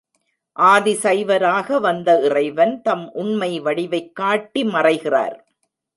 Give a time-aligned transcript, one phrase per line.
[0.59, 5.37] ஆதிசைவராக வந்த இறைவன் தம் உண்மை வடிவைக் காட்டி மறைகிறார்.